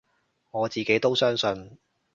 [0.49, 1.77] 我自己都相信